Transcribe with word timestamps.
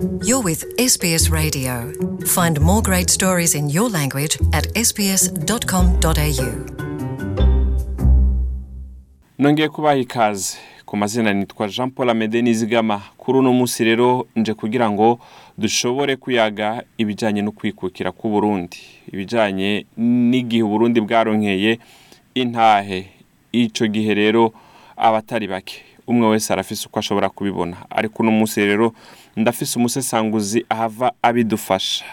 You're 0.00 0.40
with 0.42 0.64
SBS 0.78 1.30
Radio. 1.30 1.92
Find 2.24 2.58
more 2.60 2.80
great 2.82 3.10
stories 3.10 3.54
in 3.54 3.68
your 3.68 3.90
language 3.90 4.38
at 4.52 4.66
sbs.com.au. 4.74 6.52
nongeye 9.38 9.68
kubaha 9.68 9.96
ikaze. 9.96 10.58
Ku 10.84 10.96
mazina 10.96 11.32
nitwa 11.32 11.68
jean 11.68 11.90
paul 11.90 12.10
amede 12.10 12.42
nizigama 12.42 13.02
kuri 13.16 13.38
uno 13.38 13.52
munsi 13.52 13.84
rero 13.84 14.26
nje 14.36 14.54
kugira 14.54 14.90
ngo 14.90 15.18
dushobore 15.58 16.16
kuyaga 16.16 16.82
ibijyanye 16.98 17.42
no 17.42 17.52
kwikukira 17.52 18.12
k'u 18.12 18.28
Burundi 18.28 18.78
ibijyanye 19.12 19.86
n'igihe 19.96 20.62
uburundi 20.62 21.00
bwaronkeye 21.00 21.78
intahe 22.34 23.06
icyo 23.52 23.86
gihe 23.86 24.14
rero 24.14 24.52
abatari 24.96 25.46
bake. 25.48 25.82
Umwe 26.06 26.28
wese 26.28 26.52
arafise 26.52 26.86
uko 26.88 26.98
ashobora 26.98 27.28
kubibona. 27.28 27.76
Ariko 27.90 28.22
uno 28.22 28.30
munsi 28.32 28.60
rero 28.66 28.92
ndafise 29.40 29.78
umusesanguzi 29.78 30.64
ahava 30.68 31.12
abidufasha. 31.22 32.04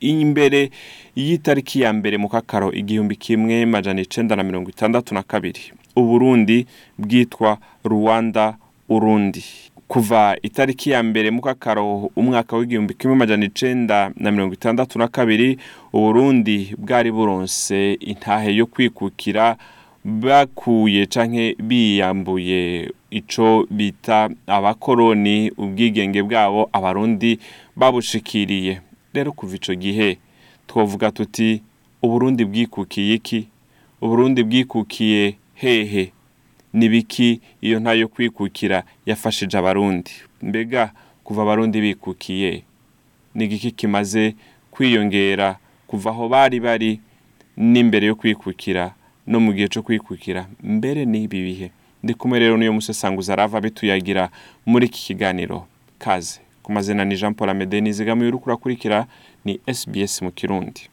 Imbere 0.00 0.70
y'itariki 1.16 1.80
ya 1.80 1.92
mbere 1.92 2.16
mu 2.18 2.28
kakaro 2.28 2.72
igihumbi 2.72 3.16
kimwe 3.16 3.66
majana 3.66 4.00
icenda 4.00 4.36
na 4.36 4.42
mirongo 4.42 4.70
itandatu 4.70 5.14
na 5.14 5.22
kabiri. 5.22 5.60
Uburundi 5.96 6.66
bwitwa 6.98 7.58
rwanda 7.84 8.56
urundi. 8.88 9.44
Kuva 9.88 10.36
itariki 10.42 10.90
ya 10.90 11.02
mbere 11.02 11.30
mu 11.30 11.40
kakaro 11.40 12.10
umwaka 12.16 12.56
w'igihumbi 12.56 12.94
kimwe 12.94 13.16
majana 13.16 13.44
icenda 13.44 14.10
na 14.16 14.30
mirongo 14.30 14.54
itandatu 14.54 14.98
na 14.98 15.08
kabiri 15.08 15.58
uburundi 15.92 16.74
bwari 16.78 17.12
buronse 17.12 17.92
intahe 17.94 18.54
yo 18.54 18.66
kwikukira 18.66 19.56
bakuye 20.04 21.06
canke 21.06 21.56
biyambuye 21.62 22.90
ico 23.10 23.66
bita 23.70 24.30
abakoroni 24.46 25.50
ubwigenge 25.56 26.22
bwabo 26.22 26.70
abarundi 26.72 27.38
babushikiriye. 27.76 28.80
Rero 29.14 29.32
kuva 29.32 29.56
ico 29.56 29.74
gihe 29.74 30.18
twovuga 30.66 31.10
tuti 31.10 31.62
uburundi 32.02 32.44
bwikukiye 32.44 33.14
iki? 33.14 33.48
Uburundi 34.00 34.42
bwikukiye 34.44 35.34
hehe? 35.54 36.12
Nibiki 36.72 37.40
iyo 37.60 37.80
ntayo 37.80 38.08
kwikukira 38.08 38.82
yafashije 39.06 39.58
abarundi? 39.58 40.10
Mbega 40.42 40.92
kuva 41.24 41.42
abarundi 41.42 41.80
bikukiye 41.80 42.62
ni 43.34 43.44
igiki 43.44 43.70
kimaze 43.70 44.34
kwiyongera 44.70 45.58
kuva 45.86 46.10
aho 46.10 46.28
bari 46.28 46.60
bari 46.60 47.00
n'imbere 47.56 48.06
yo 48.06 48.14
kwikukira? 48.14 48.94
No 49.30 49.38
mu 49.40 49.54
gihe 49.54 49.68
cyo 49.70 49.82
kwikukira. 49.86 50.50
Mbere 50.62 51.06
n'ibi 51.06 51.38
bihe. 51.46 51.68
Ndi 52.02 52.14
kumwe 52.18 52.38
rero 52.42 52.56
n'iyo 52.58 52.72
musesanguza 52.74 53.32
arava 53.32 53.60
bituyagira 53.62 54.28
muri 54.66 54.86
iki 54.90 55.00
kiganiro. 55.14 55.66
Kaze. 55.98 56.40
Ku 56.62 56.72
mazina 56.72 57.04
ni 57.04 57.14
jean 57.16 57.34
paul 57.34 57.50
amede 57.50 57.80
nizigamiye 57.80 58.28
uri 58.28 58.38
kurakurikira. 58.38 59.06
Ni 59.44 59.60
sbs 59.70 60.22
mu 60.22 60.30
kirundi. 60.34 60.90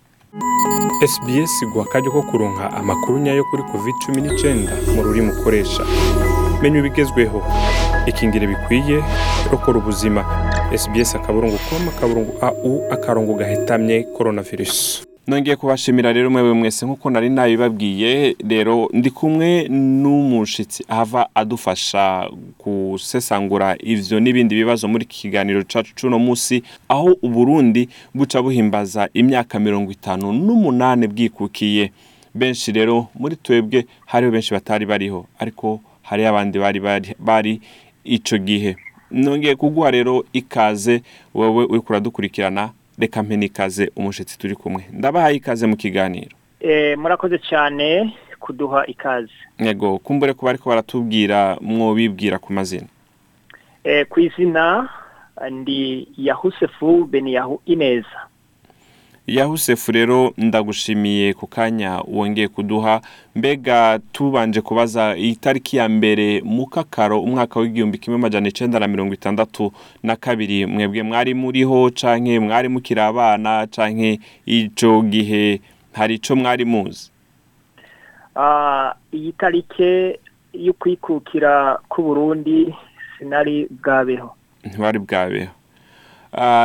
SBS 1.01 1.61
iguha 1.63 1.85
akaryo 1.89 2.11
ko 2.11 2.21
kuronka 2.29 2.69
amakuru 2.77 3.19
nyayo 3.19 3.43
kuri 3.49 3.63
covid 3.71 3.95
cumi 4.05 4.21
n'icyenda 4.21 4.73
mu 4.93 5.01
rurimi 5.03 5.31
ukoresha. 5.33 5.81
Menya 6.61 6.79
ibigezweho 6.79 7.41
ikingire 8.05 8.47
bikwiye 8.47 9.01
rokora 9.51 9.77
ubuzima. 9.79 10.21
SBS 10.75 11.15
akaburungu 11.15 11.57
com 11.69 11.89
akaburungu 11.89 12.33
au 12.41 12.83
akarongo 12.91 13.33
gahetamye 13.33 14.03
coronavirus. 14.17 15.06
Nongeye 15.27 15.55
kubashimira 15.55 16.13
rero 16.13 16.29
mwewe 16.29 16.53
mwese 16.53 16.85
nk'uko 16.85 17.09
nari 17.09 17.29
nabibabwiye 17.29 18.35
rero 18.47 18.89
ndi 18.93 19.09
kumwe 19.11 19.67
n'umushitsi 19.69 20.85
ahava 20.87 21.29
adufasha 21.35 22.29
gusesangura 22.65 23.75
ivyo 23.79 24.19
n'ibindi 24.19 24.55
bibazo 24.55 24.87
muri 24.87 25.05
kiganiro 25.05 25.63
cacu 25.63 25.93
c'uno 25.95 26.19
musi 26.19 26.63
aho 26.89 27.17
uburundi 27.21 27.89
buca 28.13 28.41
buhimbaza 28.41 29.09
imyaka 29.13 29.59
mirongo 29.59 29.91
itanu 29.91 30.33
n'umunani 30.33 31.07
bwikukiye. 31.07 31.91
Benshi 32.35 32.71
rero 32.71 33.07
muri 33.19 33.35
twebwe 33.35 33.85
hariho 34.05 34.31
benshi 34.31 34.53
batari 34.53 34.85
bariho 34.85 35.25
ariko 35.39 35.81
hariho 36.03 36.29
abandi 36.29 36.59
bari 36.59 36.79
bari, 37.19 37.61
ico 38.03 38.37
gihe. 38.37 38.75
Nongeye 39.11 39.55
kuguha 39.55 39.91
rero 39.91 40.25
ikaze 40.33 41.01
wewe 41.33 41.65
uriko 41.65 41.85
uradukurikirana 41.93 42.69
reka 42.99 43.23
mpe 43.23 43.37
n'ikaze 43.37 43.91
umushitsi 43.95 44.37
turi 44.39 44.55
kumwe. 44.55 44.85
Ndabahaye 44.91 45.35
ikaze 45.35 45.67
mu 45.67 45.75
kiganiro. 45.77 46.31
Eh, 46.59 46.97
murakoze 46.97 47.37
cyane 47.39 48.13
kuduha 48.39 48.85
ikaze. 48.87 49.31
Yego 49.59 49.97
kumbure 49.97 50.33
ko 50.33 50.45
bariko 50.45 50.69
baratubwira 50.69 51.57
mwobibwira 51.61 52.39
ku 52.39 52.53
mazina. 52.53 52.87
Eh, 53.83 54.05
ku 54.09 54.19
izina 54.19 54.89
ndi 55.51 56.07
yahusefu 56.17 57.05
beniyahu 57.05 57.61
ineza. 57.65 58.26
Yahusefu 59.27 59.91
rero 59.91 60.33
ndagushimiye 60.37 61.33
ku 61.33 61.47
kanya 61.47 62.01
wongeye 62.07 62.47
kuduha. 62.47 63.01
Mbega 63.35 63.99
tubanje 64.11 64.61
kubaza 64.61 65.15
itariki 65.17 65.77
ya 65.77 65.89
mbere 65.89 66.41
mu 66.41 66.65
kakaro 66.65 67.21
umwaka 67.21 67.59
w'igihumbi 67.59 67.97
kimwe 67.97 68.19
majana 68.19 68.47
icenda 68.47 68.79
na 68.79 68.87
mirongo 68.87 69.13
itandatu 69.13 69.71
na 70.03 70.15
kabiri. 70.15 70.65
Mwebwe 70.65 71.03
mwari 71.03 71.33
muriho 71.33 71.91
canke 71.91 72.39
mwari 72.39 72.67
mukiri 72.69 73.01
abana 73.01 73.67
canke 73.67 74.19
ico 74.45 75.01
gihe 75.01 75.61
hari 75.93 76.15
ico 76.15 76.35
mwari 76.35 76.65
muzi? 76.65 77.11
Ah, 78.35 78.93
iyi 79.13 79.31
tarike 79.31 80.19
yo 80.53 80.73
kwikukira 80.73 81.79
k'u 81.89 82.03
Burundi 82.03 82.75
sinari 83.19 83.67
bwabeho. 83.83 84.35
Ntibari 84.63 84.99
bwabeho. 84.99 85.51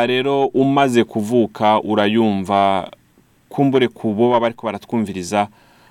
Rero 0.06 0.46
umaze 0.46 1.04
kuvuka 1.04 1.80
urayumva 1.80 2.90
kumbure 3.48 3.88
ku 3.88 4.14
bo 4.14 4.28
baba 4.30 4.40
bariko 4.40 4.66
baratwumviriza 4.66 5.48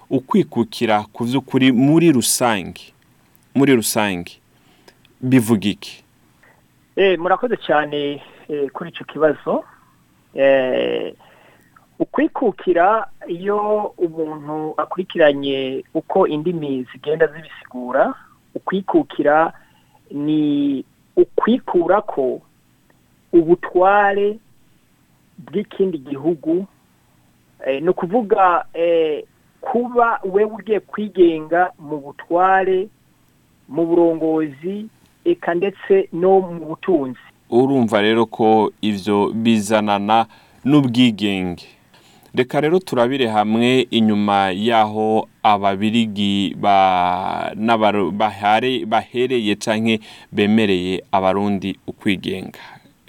ukwikukira 0.09 1.03
ku 1.13 1.23
vy'ukuri 1.23 1.71
muri 1.71 2.11
rusange. 2.11 2.91
Muri 3.55 3.75
rusange. 3.75 4.39
Bivuga 5.21 5.67
iki? 5.69 6.03
Eh, 6.95 7.19
murakoze 7.19 7.57
cyane 7.57 8.21
eh, 8.49 8.67
kuri 8.73 8.89
icyo 8.89 9.05
kibazo. 9.05 9.63
Eh, 10.35 11.13
ukwikukira 11.99 13.07
iyo 13.27 13.93
umuntu 13.97 14.73
akurikiranye 14.77 15.83
uko 15.93 16.27
indimi 16.27 16.87
zigenda 16.91 17.27
zibisigura 17.27 18.13
ukwikukira 18.55 19.53
ni 20.11 20.83
ukwikura 21.15 22.01
ko 22.01 22.41
ubutware 23.33 24.37
bw'ikindi 25.37 25.97
gihugu 25.97 26.65
eh, 27.67 27.81
ni 27.83 27.89
ukuvuga 27.89 28.65
eh, 28.73 29.23
kuba 29.61 30.19
wewe 30.23 30.51
ugiye 30.59 30.79
kwigenga 30.79 31.71
mu 31.79 31.97
butware 31.97 32.87
mu 33.69 33.85
burongozi 33.85 34.85
eka 35.25 35.53
ndetse 35.53 36.09
no 36.13 36.41
mu 36.41 36.65
butunzi. 36.65 37.19
Urumva 37.49 38.01
rero 38.01 38.25
ko 38.25 38.71
ivyo 38.81 39.29
bizanana 39.33 40.25
n'ubwigenge. 40.65 41.65
Reka 42.35 42.61
rero 42.61 42.79
turabire 42.79 43.27
hamwe 43.27 43.81
inyuma 43.91 44.51
y'aho 44.55 45.27
ababirigi 45.43 46.55
bahereye 48.89 49.55
canke 49.55 49.99
bemereye 50.31 51.03
abarundi 51.11 51.77
ukwigenga. 51.87 52.59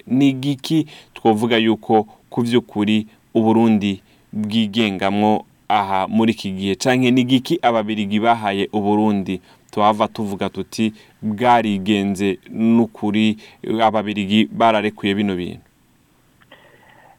Ni 0.07 0.29
igiki 0.29 0.87
twovuga 1.15 1.57
yuko 1.57 2.07
ku 2.31 2.41
vy'ukuri 2.43 3.07
uburundi 3.35 4.03
bwigengamwo 4.33 5.45
aha 5.69 6.07
muri 6.09 6.33
iki 6.33 6.51
gihe. 6.53 6.75
Canke 6.75 7.11
ni 7.11 7.21
igiki 7.21 7.59
ababirigi 7.63 8.21
bahaye 8.21 8.69
uburundi. 8.73 9.41
Tuhava 9.71 10.09
tuvuga 10.09 10.49
tuti 10.49 10.93
bwarigenze 11.23 12.39
n'ukuri 12.51 13.37
ababirigi 13.83 14.45
bararekuye 14.53 15.15
bino 15.15 15.37
bintu. 15.37 15.65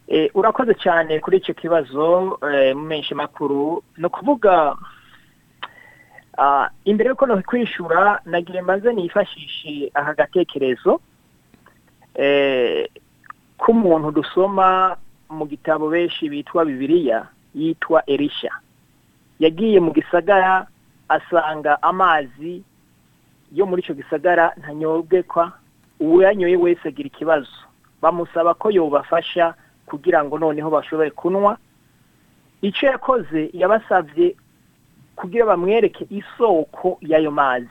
Eh, 0.07 0.29
urakoze 0.35 0.73
cyane 0.77 1.19
kuri 1.19 1.37
icyo 1.37 1.53
kibazo 1.53 2.37
mu 2.75 2.81
menshi 2.85 3.15
makuru. 3.15 3.81
Ni 3.97 4.05
ukuvuga 4.05 4.75
imbere 6.85 7.09
y'uko 7.09 7.25
no 7.25 7.41
kwishura 7.41 8.19
nagira 8.25 8.61
mbanze 8.63 8.93
nifashishe 8.93 9.91
aka 9.93 10.13
gatekerezo. 10.13 10.99
K'umuntu 13.57 14.11
dusoma 14.11 14.97
mu 15.29 15.45
gitabo 15.47 15.89
benshi 15.89 16.29
bitwa 16.29 16.65
bibiliya 16.65 17.27
yitwa 17.55 18.05
elisha. 18.05 18.51
Yagiye 19.39 19.79
mu 19.79 19.91
gisagara 19.93 20.67
asanga 21.09 21.81
amazi 21.83 22.63
yo 23.53 23.65
muri 23.65 23.81
icyo 23.81 23.93
gisagara 23.95 24.53
ntanyobwekwa 24.57 25.51
uwayanyoye 25.99 26.55
wese 26.57 26.87
agira 26.87 27.07
ikibazo. 27.07 27.51
Bamusaba 28.01 28.53
ko 28.53 28.71
yobafasha 28.71 29.53
kugira 29.85 30.23
ngo 30.23 30.37
noneho 30.39 30.69
bashobore 30.69 31.11
kunywa. 31.11 31.57
Icyo 32.61 32.89
yakoze 32.89 33.49
yabasabye 33.53 34.35
kugira 35.15 35.45
bamwereke 35.45 36.07
isoko 36.09 36.97
y'ayo 37.01 37.31
mazi. 37.31 37.69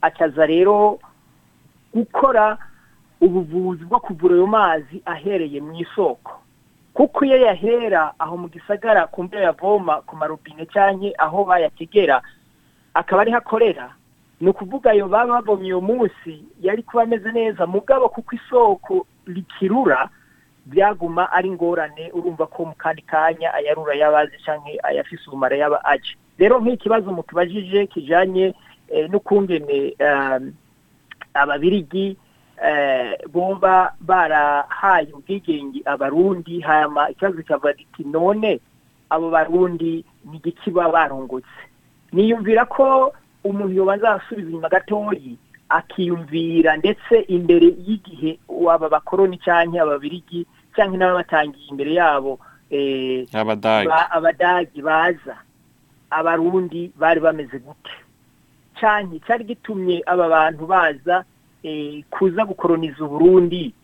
Akaza 0.00 0.46
rero 0.46 0.98
gukora 1.94 2.58
ubuvuzi 3.20 3.84
bwo 3.84 4.00
kuvura 4.00 4.34
ayo 4.34 4.46
mazi 4.46 5.02
ahereye 5.04 5.60
mu 5.60 5.74
isoko. 5.80 6.32
Kuko 6.94 7.24
iyo 7.24 7.36
yahera 7.36 8.12
aho 8.18 8.36
mu 8.36 8.48
gisagara 8.48 9.06
ku 9.06 9.22
mbere 9.24 9.42
yavoma 9.44 10.00
ku 10.02 10.16
marobine 10.16 10.66
cyangwa 10.66 11.10
aho 11.18 11.44
bayategera 11.44 12.22
akaba 12.94 13.22
ariho 13.22 13.38
akorera. 13.38 13.94
Ni 14.40 14.48
ukuvuga 14.48 14.90
ayo 14.90 15.08
baba 15.08 15.32
bavomye 15.44 15.74
uwo 15.74 15.80
munsi 15.80 16.44
yari 16.60 16.82
kuba 16.82 17.02
ameze 17.02 17.32
neza 17.32 17.66
mugabo 17.66 18.08
kuko 18.08 18.34
isoko 18.34 19.06
rikirura 19.26 20.08
byaguma 20.66 21.32
ari 21.32 21.48
ingorane 21.48 22.10
urumva 22.12 22.46
ko 22.46 22.64
mu 22.64 22.74
kandi 22.74 23.02
kanya 23.02 23.54
ayarura 23.54 23.94
yabazi 23.94 24.36
cyangwa 24.44 24.70
ayafise 24.82 25.22
ubumara 25.28 25.56
yaba 25.56 25.84
aje. 25.84 26.16
Rero 26.38 26.56
nk'ikibazo 26.60 27.12
mutubajije 27.12 27.86
kijanye 27.86 28.54
n'ukungene 29.12 29.94
ababirigi 31.34 32.16
boba 33.32 33.94
barahaye 34.00 35.08
ubwigenge 35.12 35.82
abarundi 35.84 36.60
hama 36.60 37.10
ikibazo 37.10 37.36
kikavuga 37.36 37.72
giti 37.72 38.04
none 38.04 38.60
abo 39.10 39.30
barundi 39.30 40.04
ni 40.24 40.36
igiki 40.36 40.70
baba 40.70 40.92
barungutse? 40.92 41.60
Niyumvira 42.12 42.64
ko 42.64 43.12
umuntu 43.44 43.72
yobanza 43.74 44.10
arasubiza 44.10 44.48
inyuma 44.50 44.68
gatoyi 44.68 45.38
akiyumvira 45.68 46.76
ndetse 46.76 47.20
imbere 47.28 47.66
y'igihe 47.86 48.38
aba 48.70 48.88
bakoroni 48.88 49.38
cyangwa 49.38 49.82
ababirigi 49.82 50.46
cyangwa 50.76 50.98
n'ababatangiye 50.98 51.66
imbere 51.70 51.94
yabo 51.94 52.38
abadagi. 53.32 54.82
baza 54.82 55.36
abarundi 56.10 56.92
bari 56.98 57.20
bameze 57.20 57.58
gute? 57.58 57.90
Cyane 58.80 59.20
cyari 59.26 59.44
gitumye 59.44 60.02
aba 60.06 60.28
bantu 60.28 60.66
baza 60.66 61.24
kuza 62.10 62.44
gukoroniza 62.44 63.04
uburundi 63.04 63.74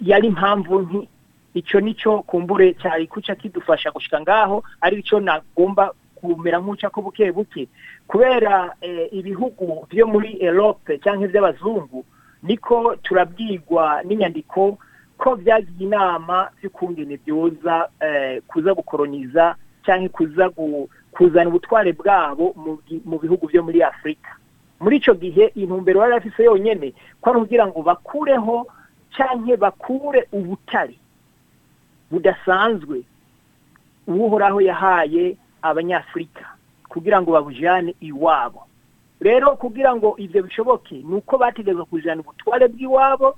yari 0.00 0.26
impamvu 0.28 1.06
icyo 1.54 1.80
ni 1.80 1.94
cyo 1.94 2.22
kumbure 2.22 2.74
cyari 2.74 3.06
kuca 3.06 3.34
kidufasha 3.34 3.90
gushyika 3.90 4.20
ngaho 4.20 4.62
ari 4.80 5.02
cyo 5.02 5.20
nagomba 5.20 5.92
kumera 6.14 6.58
nk'uca 6.58 6.88
ko 6.90 7.02
buke 7.02 7.32
buke. 7.32 7.68
Kubera 8.08 8.74
ibihugu 9.12 9.86
byo 9.90 10.06
muri 10.06 10.38
erope 10.40 10.98
cyangwa 10.98 11.26
iby'abazungu 11.28 12.04
niko 12.42 12.96
turabwirwa 13.02 14.02
n'inyandiko 14.06 14.78
ko 15.18 15.36
byagiye 15.36 15.84
inama 15.86 16.50
by'ukungene 16.58 17.16
byoza 17.26 17.88
kuza 18.48 18.74
gukoroniza 18.74 19.54
cyangwa 19.84 20.08
kuza 20.08 20.44
kuzana 21.14 21.48
ubutware 21.50 21.92
bwabo 21.92 22.54
mu 23.04 23.18
bihugu 23.22 23.46
byo 23.46 23.62
muri 23.62 23.82
afurika 23.82 24.30
muri 24.80 24.96
icyo 24.96 25.14
gihe 25.14 25.44
intumbero 25.54 26.00
bari 26.00 26.12
bafise 26.12 26.44
yonyine 26.44 26.92
ko 27.20 27.30
ari 27.30 27.38
ukugira 27.38 27.66
ngo 27.66 27.82
bakureho 27.82 28.66
cyangwa 29.16 29.56
bakure 29.56 30.28
ubutare 30.32 30.96
budasanzwe 32.10 33.02
uhoraho 34.06 34.60
yahaye 34.60 35.36
abanyafurika 35.62 36.44
kugira 36.88 37.22
ngo 37.22 37.30
babujyane 37.32 37.94
iwabo. 38.00 38.66
Rero 39.20 39.56
kugira 39.56 39.96
ngo 39.96 40.14
ibyo 40.18 40.42
bishoboke 40.42 40.94
ni 40.94 41.14
uko 41.14 41.38
bategereza 41.38 41.84
kujyana 41.84 42.20
ubutware 42.20 42.68
bw'iwabo 42.68 43.34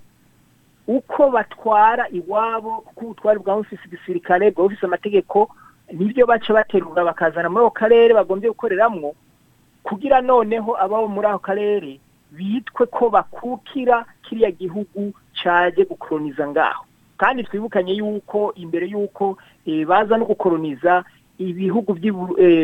uko 0.87 1.31
batwara 1.31 2.09
iwabo 2.11 2.81
kuko 2.81 3.01
ubutware 3.05 3.39
bwa 3.39 3.55
ofisi 3.55 3.89
gisirikare 3.89 4.51
bwa 4.51 4.65
ofisi 4.65 4.87
amategeko 4.87 5.49
ni 5.93 6.05
byo 6.11 6.27
baca 6.27 6.53
baterura 6.55 7.05
bakazana 7.05 7.49
muri 7.51 7.65
ako 7.65 7.71
karere 7.71 8.15
bagombye 8.15 8.51
gukoreramo 8.51 9.15
kugira 9.87 10.19
noneho 10.21 10.75
ababo 10.83 11.07
muri 11.09 11.27
ako 11.31 11.39
karere 11.39 12.01
bitwe 12.35 12.87
ko 12.91 13.07
bakukira 13.11 14.03
kiriya 14.27 14.51
gihugu 14.51 15.13
cyaje 15.39 15.85
gukoroniza 15.87 16.43
ngaho. 16.49 16.83
Kandi 17.17 17.45
twibukanye 17.47 17.93
yuko 17.95 18.53
imbere 18.59 18.87
y'uko 18.91 19.39
baza 19.87 20.19
no 20.19 20.25
gukoroniza 20.27 21.05
ibihugu 21.39 21.95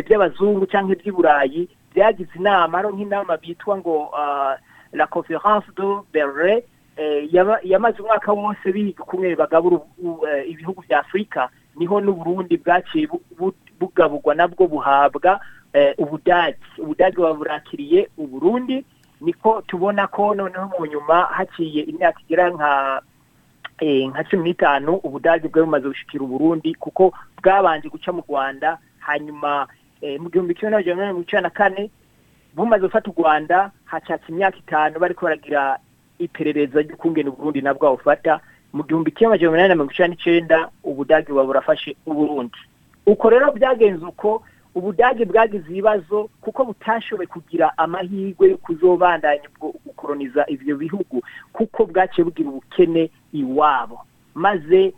by'abazungu 0.05 0.67
cyangwa 0.67 0.93
iby'iburayi 0.99 1.69
byagize 1.95 2.33
inama 2.37 2.79
ari 2.79 2.89
nk'inama 2.93 3.37
bitwa 3.37 3.79
ngo 3.79 4.11
la 4.93 5.07
conference 5.07 5.67
de 5.77 5.87
berre 6.13 6.65
yamaze 7.65 8.03
umwaka 8.03 8.33
wose 8.33 8.73
biga 8.73 9.05
kumwe 9.05 9.37
bagabura 9.37 9.79
ibihugu 10.49 10.83
bya 10.85 11.01
afurika 11.01 11.49
ni 11.77 11.87
ho 11.87 12.01
n'uburundi 12.01 12.57
bwaciye 12.61 13.09
bugaburwa 13.81 14.35
nabwo 14.35 14.67
buhabwa 14.69 15.41
ubudage 15.99 16.59
ubudage 16.79 17.17
burakiriye 17.17 18.09
uburundi 18.19 18.85
niko 19.21 19.63
tubona 19.67 20.07
ko 20.07 20.35
noneho 20.35 20.71
mu 20.79 20.87
nyuma 20.87 21.25
haciye 21.33 21.83
imyaka 21.83 22.21
igera 22.21 22.51
nka 22.51 23.03
nka 24.11 24.25
cumi 24.25 24.43
n'itanu 24.45 24.95
ubudage 25.03 25.49
bwari 25.49 25.65
bumaze 25.67 25.89
gushikira 25.89 26.25
uburundi 26.25 26.75
kuko 26.75 27.13
bwabanje 27.43 27.89
guca 27.89 28.13
mu 28.13 28.23
rwanda. 28.29 28.79
Hanyuma 29.03 29.67
mu 30.21 30.31
gihumbi 30.31 30.55
kimwe 30.55 30.71
n'amajana 30.71 31.03
mirongo 31.03 31.23
icyenda 31.27 31.49
na 31.49 31.55
kane 31.55 31.91
bumaze 32.55 32.85
gufata 32.87 33.11
u 33.11 33.15
rwanda 33.19 33.71
hacatse 33.85 34.27
imyaka 34.31 34.59
itanu 34.63 34.99
bariko 35.01 35.25
baragira 35.27 35.79
iperereza 36.19 36.83
ry'ukungene 36.83 37.31
uburundi 37.31 37.63
nabwo 37.63 37.97
bufata. 37.99 38.39
Mu 38.73 38.83
gihumbi 38.87 39.11
kimwe 39.11 39.27
amajana 39.35 39.49
umunani 39.51 39.69
na 39.69 39.75
mirongo 39.75 39.93
icyenda 39.93 40.15
n'icenda 40.15 40.59
ubudage 40.85 41.29
buba 41.33 41.45
burafashe 41.45 41.97
uburundi 42.07 42.59
uko 43.07 43.31
rero 43.31 43.51
byagenze 43.53 44.05
uko 44.07 44.43
ubudage 44.75 45.25
bwagize 45.25 45.67
ibibazo 45.71 46.29
kuko 46.41 46.65
butashoboye 46.65 47.27
kugira 47.27 47.79
amahirwe 47.79 48.51
yo 48.51 48.57
kuzobandanya 48.57 49.49
gukoroniza 49.87 50.45
ibyo 50.49 50.77
bihugu 50.77 51.23
kuko 51.53 51.85
bwaciye 51.87 52.25
bugira 52.25 52.49
ubukene 52.49 53.11
iwabo. 53.33 54.01
Maze 54.35 54.93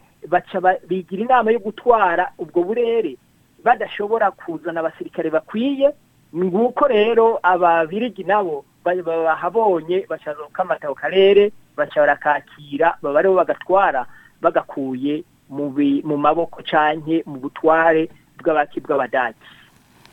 bigira 0.88 1.23
inama 1.23 1.50
yo 1.50 1.59
gutwara 1.59 2.32
ubwo 2.38 2.62
burere 2.62 3.17
badashobora 3.65 4.31
kuzana 4.31 4.81
abasirikare 4.81 5.31
bakwiye. 5.31 5.91
Nguko 6.37 6.87
rero 6.88 7.38
ababirigi 7.43 8.25
nabo 8.25 8.65
bahabonye 8.85 10.06
bacaza 10.09 10.43
gukamata 10.43 10.88
ku 10.88 10.94
karere 10.94 11.53
barakakira 11.76 12.99
baba 13.03 13.19
ari 13.19 13.29
bo 13.29 13.35
bagatwara 13.35 14.06
bagakuye 14.43 15.25
mu 15.49 16.17
maboko 16.19 16.62
canke 16.62 17.23
mu 17.26 17.38
butware 17.38 18.09
bw'abadage 18.38 19.37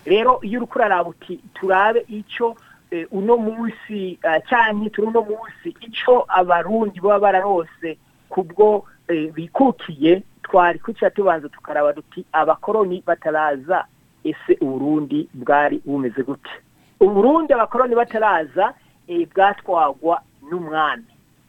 rero 0.06 0.39
iyo 0.42 0.59
uri 0.59 0.68
kuraraba 0.68 1.09
uti 1.09 1.39
turabe 1.53 2.06
icyo 2.09 2.56
uno 3.12 3.38
munsi 3.38 4.19
cyane 4.50 4.89
turi 4.89 5.07
uno 5.07 5.21
munsi 5.21 5.75
icyo 5.81 6.25
abarundi 6.27 7.00
baba 7.00 7.19
bararose 7.19 7.98
kubwo 8.30 8.86
bikukiye 9.33 10.24
twari 10.43 10.79
kuca 10.79 11.10
tubanza 11.10 11.50
tukaraba 11.50 11.93
duti 11.93 12.25
abakoroni 12.31 13.03
bataraza 13.05 13.86
ese 14.24 14.58
uburundi 14.62 15.29
bwari 15.34 15.81
bumeze 15.86 16.24
gute? 16.24 16.50
Uburundi 17.00 17.53
abakoroni 17.53 17.96
bataraza 17.96 18.74
bwatwagwa 19.34 20.22
n'umwami. 20.50 21.03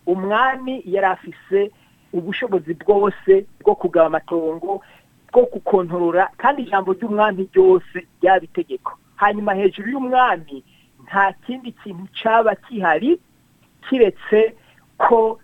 Umwami 0.07 0.83
yari 0.87 1.07
afise 1.07 1.71
ubushobozi 2.13 2.75
bwose 2.75 3.47
bwo 3.61 3.75
kugaba 3.75 4.07
amatongo 4.07 4.83
bwo 5.33 5.43
gukontorora 5.53 6.29
kandi 6.37 6.63
ijambo 6.63 6.93
ry'umwami 6.93 7.49
ryose 7.53 8.07
ryaba 8.23 8.45
itegeko. 8.45 8.93
Hanyuma 9.17 9.55
hejuru 9.55 9.91
y'umwami 9.91 10.65
nta 11.05 11.33
kindi 11.47 11.73
kintu 11.73 12.07
cyaba 12.13 12.55
gihari 12.69 13.19
kiretse 13.89 14.55
ko 14.99 15.41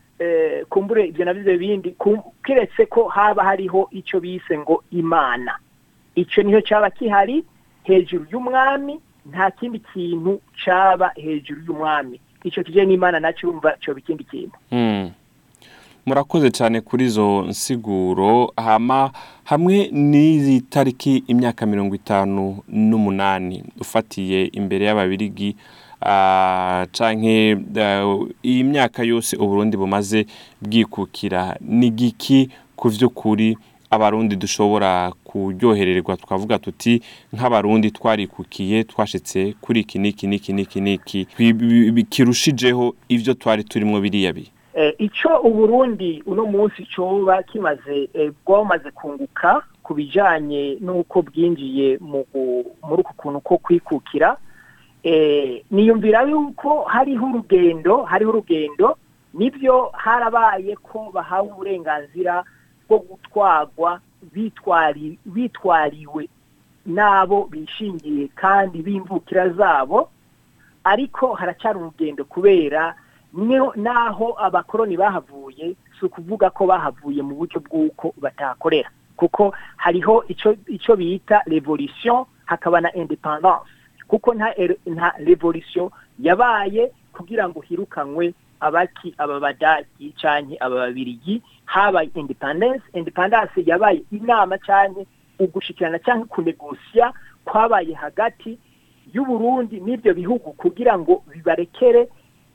kumbure 0.69 1.07
ibyo 1.07 1.25
na 1.25 1.35
byo 1.35 1.59
bindi 1.59 1.95
kiretse 2.45 2.87
ko 2.87 3.09
haba 3.09 3.45
hariho 3.45 3.89
icyo 3.91 4.21
bise 4.21 4.59
ngo 4.59 4.85
imana. 4.91 5.59
Icyo 6.15 6.43
ni 6.43 6.53
ho 6.55 6.61
cyaba 6.61 6.91
gihari 6.91 7.45
hejuru 7.85 8.27
y'umwami 8.33 9.01
nta 9.31 9.51
kindi 9.51 9.79
kintu 9.79 10.41
cyaba 10.65 11.13
hejuru 11.17 11.61
y'umwami. 11.67 12.21
Icyo 12.45 12.63
kijyanye 12.65 12.89
n'imana 12.95 13.21
na 13.21 13.33
cyo 13.33 13.49
urumva 13.49 13.77
cyoba 13.81 13.99
ikindi 14.01 14.25
kintu. 14.25 14.57
Murakoze 16.07 16.51
cyane 16.51 16.81
kuri 16.81 17.05
izo 17.05 17.43
nsiguro. 17.49 18.53
Hama 18.57 19.11
hamwe 19.45 19.89
n'izi 19.93 20.61
tariki 20.61 21.23
imyaka 21.27 21.67
mirongo 21.67 21.95
itanu 21.95 22.59
n'umunani 22.69 23.65
ufatiye 23.81 24.47
imbere 24.53 24.85
y'ababirigi 24.87 25.57
canke 26.93 27.57
iyi 28.43 28.65
myaka 28.65 29.03
yose 29.03 29.37
uburundi 29.37 29.77
bumaze 29.77 30.27
bwikukira. 30.63 31.57
Ni 31.61 31.91
giki 31.91 32.49
ku 32.77 32.89
by'ukuri 32.91 33.57
abarundi 33.91 34.37
dushobora 34.37 35.13
kuryohererwa? 35.25 36.17
Twavuga 36.17 36.59
tuti 36.59 37.03
nk'abarundi 37.35 37.91
twarikukiye 37.91 38.85
twashitse 38.85 39.55
kuri 39.61 39.81
iki 39.81 39.99
n'iki 39.99 40.27
n'iki 40.27 40.53
n'iki 40.53 40.81
n'iki. 40.81 41.27
Kirushijeho 42.11 42.95
ibyo 43.09 43.35
twari 43.35 43.65
turimo 43.65 44.01
biriya 44.01 44.33
bihe 44.33 44.51
icyo 44.99 45.41
uburundi 45.41 46.23
uno 46.27 46.45
munsi 46.47 46.85
cyoba 46.87 47.43
kimaze 47.43 48.09
bwamaze 48.47 48.91
kunguka 48.91 49.63
ku 49.83 49.95
bijyanye 49.95 50.77
n'uko 50.81 51.23
bwinjiye 51.23 51.99
muri 52.01 53.01
uku 53.03 53.15
kuntu 53.17 53.41
ko 53.41 53.59
kwikukira 53.59 54.37
niyumvira 55.71 56.23
yuko 56.23 56.83
hariho 56.85 57.27
urugendo 57.27 58.03
hariho 58.03 58.31
urugendo 58.31 58.97
ni 59.35 59.51
byo 59.51 59.91
harabaye 59.95 60.77
ko 60.77 61.11
bahawe 61.15 61.49
uburenganzira 61.53 62.45
bwo 62.89 62.99
gutwarwa 62.99 64.01
bitwari 64.33 65.19
bitwariwe 65.27 66.29
n'abo 66.87 67.45
bishingiye 67.51 68.29
kandi 68.35 68.83
b'imvukira 68.83 69.49
zabo 69.49 70.09
ariko 70.85 71.33
haracyari 71.35 71.79
urugendo 71.79 72.25
kubera 72.25 72.95
naho 73.77 74.35
abakoroni 74.39 74.97
bahavuye 74.97 75.75
si 76.01 76.07
ukuvuga 76.07 76.51
ko 76.51 76.67
bahavuye 76.67 77.23
mu 77.23 77.35
buryo 77.35 77.61
bw'uko 77.61 78.15
batakorera. 78.17 78.91
Kuko 79.17 79.55
hariho 79.77 80.25
icyo 80.69 80.97
bita 80.97 81.43
revolution 81.47 82.25
hakaba 82.47 82.81
na 82.81 82.93
independence 82.95 83.67
kuko 84.09 84.35
nta 84.35 84.55
er- 84.57 84.79
revolution 85.19 85.91
yabaye 86.19 86.93
kugira 87.13 87.49
ngo 87.49 87.61
hirukanwe 87.61 88.35
abaki 88.61 89.15
aba 89.19 89.41
badagi 89.41 90.15
canke 90.21 90.57
aba 90.61 90.77
babirigi. 90.77 91.43
Habaye 91.65 92.11
independence 92.15 92.83
independence 92.95 93.53
yabaye 93.67 94.03
inama 94.13 94.59
canke 94.59 95.07
ugushikirana 95.39 95.99
canke 95.99 96.29
kunegosya 96.29 97.13
kwabaye 97.45 97.93
hagati 97.95 98.59
y'uburundi 99.15 99.81
n'ibyo 99.81 100.15
bihugu 100.15 100.53
kugira 100.53 100.99
ngo 100.99 101.23
bibarekere 101.35 102.09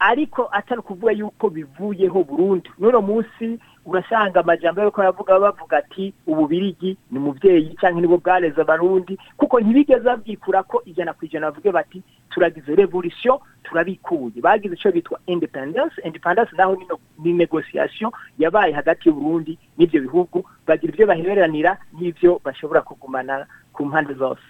ariko 0.09 0.47
atari 0.51 0.79
ukuvuga 0.79 1.11
yuko 1.11 1.49
bivuyeho 1.49 2.23
burundu. 2.23 2.69
N'uno 2.79 3.01
munsi 3.01 3.59
urasanga 3.85 4.39
amajambo 4.39 4.81
yuko 4.83 4.97
baravuga 5.01 5.39
bavuga 5.39 5.77
ati 5.77 6.13
ububirigi 6.27 6.97
ni 7.11 7.17
umubyeyi 7.19 7.75
cyangwa 7.79 8.01
nibo 8.01 8.17
bwareze 8.17 8.61
abarundi 8.61 9.17
kuko 9.37 9.59
ntibigeze 9.59 10.03
babyikura 10.03 10.63
ko 10.63 10.81
ijana 10.85 11.13
ku 11.13 11.25
ijana 11.25 11.47
bavuge 11.51 11.71
bati 11.71 12.03
turagize 12.29 12.75
revolution 12.75 13.39
turabikuye. 13.63 14.41
Bagize 14.41 14.73
icyo 14.75 14.91
bitwa 14.91 15.19
independence 15.25 15.95
independence 16.03 16.51
naho 16.57 16.75
ni 17.23 17.33
negotiation 17.33 18.11
yabaye 18.39 18.73
hagati 18.73 19.07
y'uburundi 19.09 19.57
n'ibyo 19.77 20.01
bihugu 20.01 20.43
bagira 20.67 20.93
ibyo 20.93 21.07
bahereranira 21.07 21.77
n'ibyo 21.95 22.41
bashobora 22.45 22.81
kugumana 22.81 23.45
ku 23.73 23.85
mpande 23.85 24.13
zose. 24.13 24.43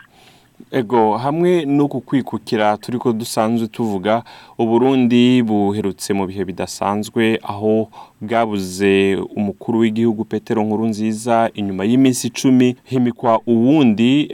Ego 0.72 1.18
hamwe 1.18 1.66
n'uku 1.66 2.02
kwikukira 2.02 2.78
turi 2.78 2.98
ko 3.00 3.14
dusanzwe 3.14 3.68
tuvuga 3.68 4.24
uburundi 4.58 5.42
buherutse 5.44 6.14
mu 6.14 6.26
bihe 6.28 6.46
bidasanzwe 6.46 7.40
aho 7.44 7.90
bwabuze 8.22 9.16
umukuru 9.36 9.80
w'igihugu 9.80 10.26
petero 10.26 10.64
nkuru 10.64 10.86
nziza 10.88 11.50
inyuma 11.54 11.84
y'iminsi 11.86 12.28
icumi 12.28 12.76
himikwa 12.84 13.42
uwundi 13.48 14.30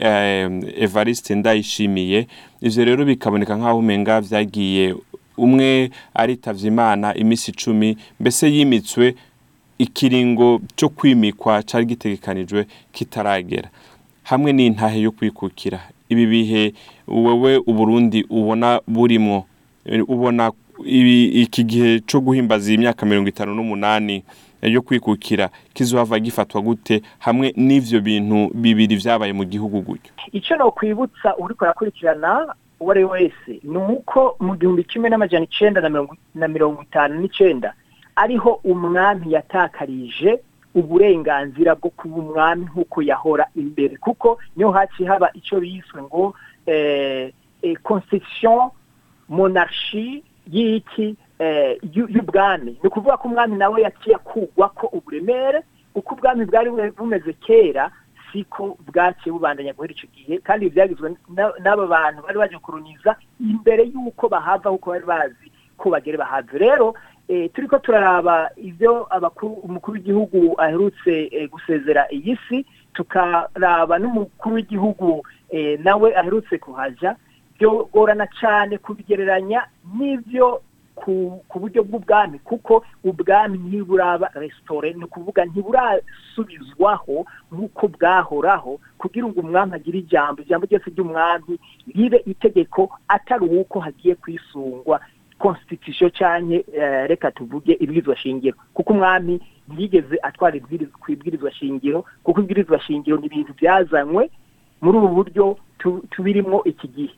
evariste 0.84 1.34
ndayishimiye. 1.34 2.26
Ivyo 2.60 2.84
rero 2.84 3.04
bikaboneka 3.04 3.56
nk'aho 3.56 3.78
umenga 3.78 4.20
vyagiye 4.20 4.94
umwe 5.36 5.90
aritavye 6.14 6.68
imana 6.68 7.14
iminsi 7.16 7.50
icumi 7.50 7.96
mbese 8.20 8.44
yimitswe 8.54 9.14
ikiringo 9.78 10.60
cyo 10.76 10.88
kwimikwa 10.88 11.62
cari 11.62 11.84
gitegekanijwe 11.84 12.66
kitaragera. 12.92 13.68
Hamwe 14.22 14.52
n'intahe 14.52 15.00
yo 15.00 15.10
kwikukira. 15.12 15.80
Ibi 16.10 16.26
bihe 16.26 16.74
wowe 17.08 17.56
uburundi 17.66 18.26
ubona 18.30 18.80
burimwo 18.86 19.44
ubona 20.08 20.52
iki 20.84 21.64
gihe 21.64 22.00
cyo 22.00 22.20
guhimbaza 22.20 22.70
iyi 22.70 22.78
myaka 22.78 23.06
mirongo 23.06 23.28
itanu 23.28 23.54
n'umunani 23.54 24.24
eh, 24.62 24.72
yo 24.72 24.82
kwikukira 24.82 25.48
kizohava 25.74 26.18
gifatwa 26.18 26.60
gute 26.60 27.02
hamwe 27.18 27.52
n'ivyo 27.56 28.00
bintu 28.00 28.50
bibiri 28.54 28.96
vyabaye 28.96 29.32
mu 29.32 29.44
gihugu 29.44 29.80
gutyo? 29.80 30.12
Icyo 30.32 30.56
nokwibutsa 30.56 31.36
uriko 31.38 31.64
arakurikirana 31.64 32.54
uwo 32.80 32.90
ari 32.90 33.04
we 33.04 33.10
wese 33.10 33.60
ni 33.64 33.76
uko 33.78 34.36
mu 34.40 34.56
gihumbi 34.56 34.84
kimwe 34.84 35.08
n'amajana 35.10 35.44
icenda 35.44 35.80
na 36.34 36.48
mirongo 36.48 36.82
itanu 36.82 37.20
n'icenda 37.20 37.74
ariho 38.16 38.60
umwami 38.64 39.32
yatakarije 39.32 40.38
uburenganzira 40.74 41.74
bwo 41.74 41.90
kuba 41.90 42.16
umwami 42.16 42.64
nk'uko 42.70 43.02
yahora 43.02 43.46
imbere. 43.56 43.96
Kuko 43.96 44.38
ni 44.56 44.64
ho 44.64 44.70
haciye 44.72 45.08
haba 45.08 45.30
icyo 45.34 45.60
biswe 45.60 46.02
ngo 46.02 46.34
eh, 46.66 47.32
eh, 47.62 47.76
constitution 47.82 48.70
monarchie 49.28 50.22
y'iki 50.50 51.16
eh, 51.38 51.78
y'u- 51.92 52.08
y'ubwami. 52.08 52.70
Ni 52.82 52.86
ukuvuga 52.88 53.16
ko 53.16 53.28
umwami 53.28 53.56
nawe 53.56 53.82
yaciye 53.82 54.16
akugwa 54.16 54.68
ko 54.68 54.86
uburemere 54.92 55.62
uko 55.94 56.14
ubwami 56.14 56.44
bwari 56.44 56.70
bu- 56.70 56.92
bumeze 56.96 57.32
kera 57.32 57.90
siko 58.32 58.78
bwaciye 58.86 59.32
bubandanya 59.32 59.72
guhera 59.72 59.92
icyo 59.94 60.08
gihe. 60.14 60.38
Kandi 60.38 60.70
byagizwe 60.70 61.14
na- 61.34 61.52
n'aba 61.62 61.86
bantu 61.86 62.22
bari 62.22 62.38
baje 62.38 62.58
kuruniza 62.58 63.16
imbere 63.40 63.84
y'uko 63.90 64.28
bahava 64.28 64.70
kuko 64.70 64.90
bari 64.90 65.04
bazi 65.06 65.46
ko 65.76 65.90
bagere 65.90 66.18
bahave 66.18 66.58
rero 66.58 66.94
eh, 67.30 67.50
turiko 67.54 67.78
turaraba 67.78 68.50
ivyo 68.56 69.06
abakuru 69.16 69.52
umukuru 69.52 69.94
w'igihugu 69.94 70.54
aherutse 70.60 71.28
eh, 71.32 71.46
gusezera 71.50 72.02
iyi 72.12 72.34
si 72.48 72.66
tukaraba 72.94 73.98
n'umukuru 73.98 74.54
w'igihugu 74.54 75.22
eh, 75.50 75.78
nawe 75.80 76.08
aherutse 76.16 76.58
kuhaja. 76.58 77.16
Byogorana 77.58 78.26
cyane 78.40 78.78
kubigereranya 78.78 79.60
n'ibyo 79.96 80.60
ku, 81.00 81.40
buryo 81.60 81.80
bw'ubwami 81.84 82.38
kuko 82.44 82.84
ubwami 83.04 83.58
ntiburaba 83.58 84.30
restore 84.34 84.92
ni 84.92 85.04
ukuvuga 85.04 85.44
ntiburasubizwaho 85.44 87.24
nk'uko 87.52 87.88
bwahoraho 87.88 88.80
kugira 88.98 89.26
ngo 89.28 89.40
umwami 89.40 89.72
agire 89.76 89.98
ijambo 90.04 90.42
ijambo 90.42 90.66
ryose 90.66 90.90
ry'umwami 90.90 91.54
ribe 91.94 92.18
itegeko 92.26 92.90
atari 93.08 93.44
uko 93.60 93.80
hagiye 93.80 94.14
kwisungwa. 94.14 95.00
Constitution 95.40 96.10
cyane 96.12 96.64
reka 97.08 97.30
tuvuge 97.32 97.72
ibwirizwa 97.80 98.16
shingiro. 98.16 98.56
Kuko 98.74 98.92
umwami 98.92 99.40
ntiyigeze 99.72 100.18
atwara 100.22 100.60
ku 101.00 101.12
ibwirizwa 101.12 101.50
shingiro 101.52 102.04
kuko 102.22 102.40
ibwirizwa 102.40 102.80
shingiro 102.80 103.16
ni 103.16 103.26
ibintu 103.26 103.52
byazanywe 103.56 104.30
muri 104.80 104.96
ubu 104.98 105.08
buryo 105.08 105.56
tu- 105.78 106.04
tubirimo 106.10 106.60
iki 106.64 106.88
gihe. 106.88 107.14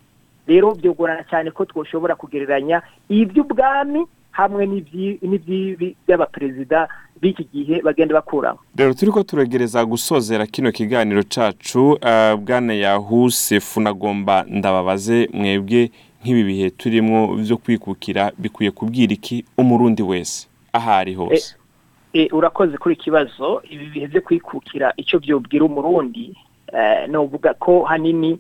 Rero 0.47 0.75
byogorana 0.75 1.23
cyane 1.31 1.51
ko 1.51 1.65
twoshobora 1.65 2.15
kugereranya 2.15 2.83
iby'ubwami 3.09 4.07
hamwe 4.33 4.67
n'ibyi- 4.67 5.19
n'iby'ibi 5.23 5.97
by'abaperezida 6.09 6.89
b'iki 7.21 7.45
gihe 7.53 7.83
bagenda 7.85 8.15
bakuramo 8.19 8.59
rero 8.77 8.95
turi 8.95 9.13
ko 9.13 9.23
turegereza 9.23 9.85
gusozera 9.85 10.47
kino 10.47 10.73
kiganiro 10.73 11.23
cacu 11.23 11.93
uh, 12.01 12.35
bwana 12.41 12.75
yahusefu 12.75 13.81
nagomba 13.81 14.45
ndababaze 14.49 15.29
mwebwe 15.33 15.91
nk'ibi 16.23 16.45
bihe 16.45 16.71
turimwo 16.71 17.35
vyo 17.37 17.57
kwikukira 17.57 18.33
bikwiye 18.39 18.71
kubwira 18.71 19.13
iki 19.13 19.45
umurundi 19.59 20.03
wese? 20.03 20.49
Ahari 20.73 21.15
hose. 21.15 21.57
E, 22.13 22.29
urakoze 22.33 22.77
kuri 22.79 22.95
ikibazo 22.95 23.63
ibi 23.71 23.87
bihe 23.87 24.07
byo 24.07 24.21
kwikukira 24.21 24.93
icyo 24.97 25.19
byobwira 25.21 25.65
umurundi 25.65 26.37
eh, 26.73 27.09
novuga 27.09 27.55
ko 27.55 27.83
hanini 27.85 28.39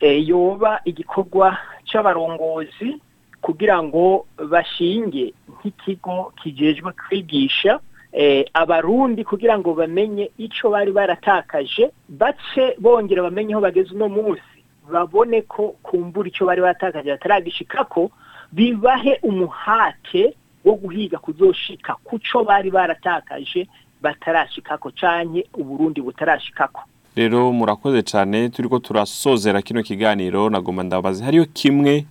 eh, 0.00 0.28
yoba 0.28 0.80
igikorwa 0.84 1.56
c'abarongozi 1.92 2.96
kugira 3.40 3.82
ngo 3.82 4.26
bashinge 4.50 5.32
nk'ikigo 5.58 6.32
kijejwe 6.42 6.92
kwigisha 6.92 7.80
eh, 8.12 8.44
abarundi 8.54 9.24
kugira 9.24 9.58
ngo 9.58 9.74
bamenye 9.74 10.30
ico 10.38 10.70
bari 10.70 10.92
baratakaje 10.92 11.90
bace 12.08 12.76
bongera 12.78 13.22
bamenye 13.22 13.52
aho 13.54 13.62
bageze 13.62 13.94
uno 13.94 14.08
munsi. 14.08 14.55
Babone 14.92 15.42
ko 15.42 15.76
kumbura 15.82 16.28
ico 16.28 16.46
bari 16.46 16.60
baratakaje 16.60 17.10
bataragishikako 17.10 18.10
bibahe 18.52 19.18
umuhate 19.22 20.34
wo 20.64 20.74
guhiga 20.74 21.18
kuzoshika 21.18 21.94
kuco 22.04 22.44
bari 22.44 22.70
baratakaje 22.70 23.68
batarashikako 24.02 24.90
canke 24.90 25.46
uburundi 25.54 26.00
butarashikako. 26.00 26.82
Rero 27.16 27.52
murakoze 27.52 28.02
cyane 28.02 28.48
turi 28.48 28.68
ko 28.68 28.78
turasozera 28.78 29.62
kino 29.62 29.82
kiganiro 29.82 30.50
nagomba 30.50 30.82
ndababaze 30.82 31.24
hariyo 31.24 31.44
kimwe 31.54 32.06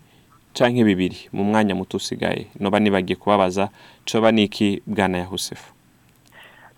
canke 0.54 0.84
bibiri 0.84 1.30
mu 1.34 1.44
mwanya 1.44 1.76
muto 1.76 1.98
usigaye. 1.98 2.48
Noba 2.60 2.80
nibagiye 2.80 3.16
kubabaza 3.16 3.70
coba 4.12 4.32
niki 4.32 4.82
bwana 4.88 5.18
yahusefu? 5.18 5.74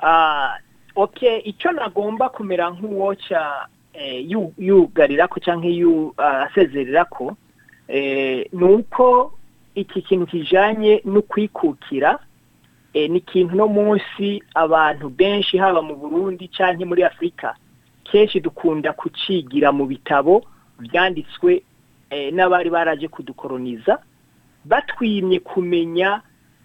Ah, 0.03 0.57
okay 0.95 1.39
icyo 1.45 1.71
nagomba 1.71 2.29
kumera 2.29 2.69
nk'uwoca 2.69 3.67
eh, 3.97 4.29
yu- 4.31 4.53
yugarirako 4.57 5.39
canke 5.39 5.67
yu 5.73 6.13
ah, 6.17 6.43
asezererako 6.45 7.37
eh, 7.87 8.45
ni 8.53 8.63
uko 8.63 9.33
iki 9.75 10.01
kintu 10.01 10.25
kijanye 10.27 11.01
no 11.05 11.21
kwikukira 11.21 12.19
eh, 12.93 13.09
ni 13.09 13.17
ikintu 13.17 13.55
no 13.55 13.67
munsi 13.67 14.43
abantu 14.55 15.09
benshi 15.09 15.57
haba 15.57 15.81
mu 15.81 15.95
burundi 15.95 16.47
canke 16.47 16.85
muri 16.85 17.03
afurika 17.03 17.55
kenshi 18.03 18.39
dukunda 18.39 18.93
kucigira 18.93 19.71
mu 19.71 19.85
bitabo 19.85 20.43
byanditswe 20.79 21.63
n'abari 22.31 22.69
baraje 22.69 23.07
kudukoroniza 23.07 23.99
batwimye 24.65 25.39
kumenya 25.39 26.21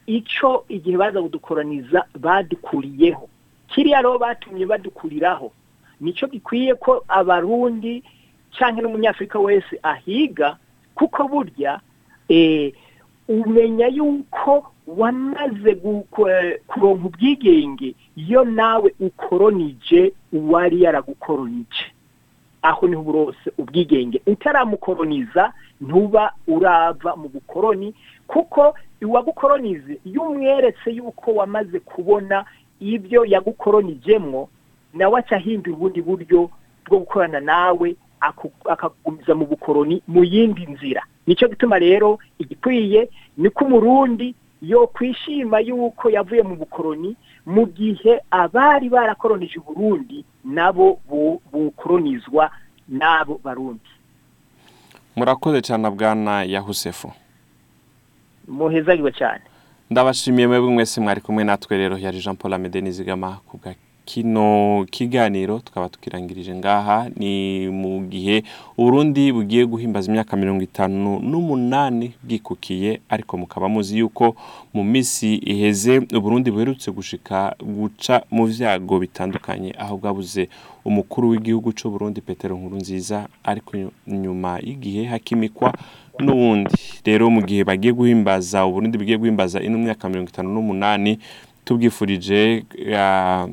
ico 0.06 0.64
igihe 0.68 0.96
baza 0.96 1.22
kudukoroniza 1.22 2.04
badukuriyeho. 2.20 3.28
Kiriya 3.68 3.98
rero 4.02 4.18
batumye 4.18 4.66
badukuriraho. 4.66 5.52
Nico 6.02 6.26
gikwiye 6.26 6.74
ko 6.74 7.04
abarundi 7.08 8.02
canke 8.58 8.82
n'umunyafurika 8.82 9.38
wese 9.38 9.78
ahiga 9.82 10.56
kuko 10.94 11.28
burya 11.28 11.80
eh, 12.28 12.72
umenya 13.28 13.86
yuko 13.86 14.72
wamaze 14.86 15.74
kuronka 16.66 17.06
ubwigenge 17.06 17.94
iyo 18.16 18.44
nawe 18.44 18.94
ukoronije 19.00 20.12
uwari 20.32 20.82
yaragukoronije. 20.82 21.84
Aho 22.62 22.88
ni 22.88 22.94
ho 22.96 23.00
uburose 23.02 23.50
ubwigenge. 23.58 24.22
Utaramukoroniza 24.26 25.52
ntuba 25.80 26.32
urava 26.46 27.16
mu 27.16 27.28
bukoroni 27.28 27.94
kuko 28.26 28.74
uwagukoronize 29.02 29.98
iyo 30.04 30.22
umweretse 30.22 30.90
yuko 30.90 31.34
wamaze 31.34 31.78
kubona 31.80 32.44
ibyo 32.80 33.24
yagukoronijemwo 33.24 34.48
nawe 34.94 35.18
aca 35.20 35.36
ahindura 35.36 35.76
ubundi 35.76 36.02
buryo 36.02 36.50
bwo 36.86 36.98
gukorana 36.98 37.40
nawe 37.40 37.96
akagumiza 38.68 39.34
mu 39.34 39.46
bukoroni 39.46 40.02
mu 40.08 40.24
yindi 40.24 40.66
nzira. 40.66 41.02
Nicyo 41.26 41.48
gituma 41.48 41.78
rero 41.78 42.18
igikwiye 42.38 43.08
ni 43.36 43.50
ko 43.50 43.64
umurundi 43.64 44.34
yo 44.62 44.86
kwishima 44.86 45.60
yuko 45.60 46.10
yavuye 46.10 46.42
mu 46.42 46.56
bukoroni 46.56 47.16
mu 47.46 47.66
gihe 47.66 48.20
abari 48.30 48.88
barakoronije 48.88 49.58
uburundi 49.58 50.24
nabo 50.44 51.00
bu- 51.08 51.40
bukoronizwa 51.52 52.50
n'abo 52.88 53.40
barundi. 53.44 53.90
Murakoze 55.16 55.62
cyane 55.62 55.90
bwana 55.90 56.42
yahusefu. 56.44 57.12
Muhezagirwe 58.48 59.12
cyane. 59.12 59.42
Ndabashimiye 59.90 60.46
mwebwe 60.48 60.70
mwese 60.70 61.00
mwari 61.00 61.20
kumwe 61.20 61.44
natwe 61.44 61.76
rero. 61.76 61.98
Yari 61.98 62.18
jean 62.20 62.36
paul 62.36 62.54
amede 62.54 62.80
nizigama 62.80 63.38
ku 63.46 63.58
bwa 63.58 63.74
kino 64.04 64.86
kiganiro 64.90 65.58
tukaba 65.58 65.88
tukirangirije 65.88 66.54
ngaha 66.54 67.08
ni 67.16 67.68
mu 67.68 68.00
gihe 68.06 68.42
uburundi 68.78 69.32
bugiye 69.32 69.66
guhimbaza 69.66 70.10
imyaka 70.10 70.36
mirongo 70.36 70.62
itanu 70.62 71.20
n'umunani 71.20 72.12
bwikukiye 72.22 73.00
ariko 73.08 73.36
mukaba 73.36 73.68
muzi 73.68 73.98
yuko 73.98 74.34
mu 74.74 74.84
minsi 74.84 75.34
iheze 75.36 75.98
uburundi 76.14 76.50
buherutse 76.50 76.90
gushika 76.90 77.54
guca 77.62 78.22
mu 78.30 78.46
vyago 78.46 78.98
bitandukanye. 78.98 79.74
Aho 79.78 79.96
bwabuze 79.96 80.48
umukuru 80.84 81.28
w'igihugu 81.28 81.72
c'uburundi 81.72 82.20
petero 82.20 82.56
nkuru 82.56 82.76
nziza 82.76 83.28
ariko 83.44 83.76
nyuma 84.06 84.58
y'igihe 84.62 85.04
hakimikwa 85.06 85.72
n'ubundi 86.20 86.74
rero 87.06 87.30
mu 87.30 87.40
gihe 87.42 87.64
bagiye 87.64 87.92
guhimbaza 87.94 88.66
uburundi 88.66 88.98
bugiye 88.98 89.18
guhimbaza 89.18 89.62
ino 89.62 89.78
myaka 89.78 90.08
mirongo 90.08 90.28
itanu 90.30 90.50
n'umunani 90.54 91.18
tubwifurije 91.64 92.64
ah, 92.96 93.46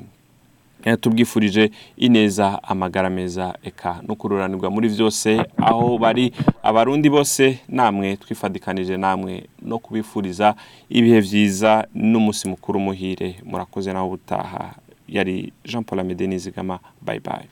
tubwifurije 1.02 1.72
ineza 1.98 2.64
amagara 2.64 3.10
meza 3.10 3.56
eka 3.64 4.02
no 4.08 4.16
kururanirwa 4.16 4.70
muri 4.70 4.90
byose. 4.90 5.42
Aho 5.58 5.98
bari 5.98 6.34
abarundi 6.64 7.10
bose 7.10 7.60
namwe 7.68 8.18
twifadikanije 8.18 8.98
namwe 8.98 9.44
no 9.62 9.80
kubifuriza 9.80 10.56
ibihe 10.90 11.22
byiza 11.22 11.88
n'umunsi 11.94 12.48
mukuru 12.48 12.80
muhire. 12.80 13.36
Murakoze 13.46 13.94
naho 13.94 14.08
ubutaha. 14.08 14.76
Yari 15.08 15.54
jean 15.66 15.84
paul 15.84 16.00
amede 16.00 16.28
nizigama 16.28 16.80
bye 17.02 17.20
bye. 17.20 17.48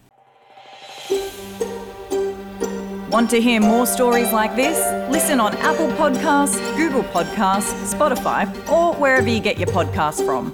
Want 3.10 3.30
to 3.30 3.42
hear 3.42 3.62
more 3.62 3.86
stories 3.88 4.34
like 4.34 4.56
this? 4.56 4.78
Listen 5.10 5.40
on 5.40 5.54
Apple 5.58 5.88
Podcasts, 5.98 6.60
Google 6.76 7.04
Podcasts, 7.04 7.74
Spotify, 7.94 8.46
or 8.70 8.94
wherever 8.96 9.30
you 9.30 9.40
get 9.40 9.58
your 9.58 9.70
podcasts 9.70 10.24
from. 10.26 10.52